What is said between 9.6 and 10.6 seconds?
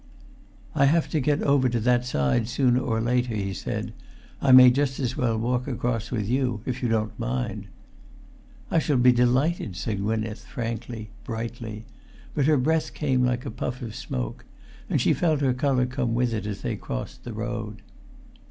said Gwynneth,